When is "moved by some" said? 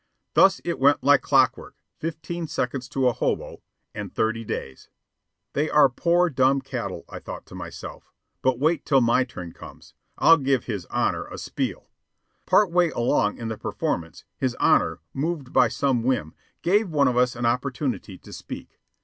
15.13-16.01